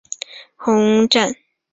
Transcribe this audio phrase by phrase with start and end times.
[0.55, 1.35] 红磡站。